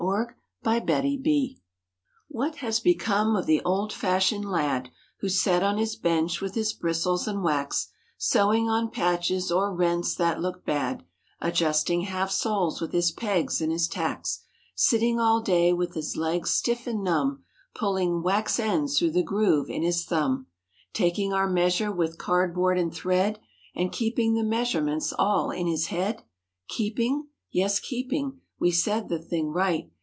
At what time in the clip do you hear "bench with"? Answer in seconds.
5.95-6.55